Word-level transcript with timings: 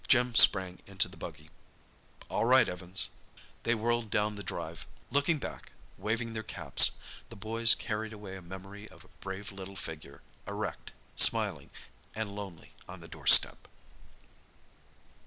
Jim 0.07 0.33
sprang 0.33 0.79
into 0.87 1.07
the 1.07 1.15
buggy. 1.15 1.51
"All 2.27 2.45
right, 2.45 2.67
Evans." 2.67 3.11
They 3.61 3.75
whirled 3.75 4.09
down 4.09 4.33
the 4.33 4.41
drive. 4.41 4.87
Looking 5.11 5.37
back, 5.37 5.73
waving 5.95 6.33
their 6.33 6.41
caps, 6.41 6.93
the 7.29 7.35
boys 7.35 7.75
carried 7.75 8.11
away 8.11 8.35
a 8.35 8.41
memory 8.41 8.89
of 8.89 9.05
a 9.05 9.09
brave 9.19 9.51
little 9.51 9.75
figure, 9.75 10.23
erect, 10.47 10.93
smiling 11.15 11.69
and 12.15 12.31
lonely 12.35 12.73
on 12.87 12.99
the 13.01 13.07
doorstep. 13.07 13.67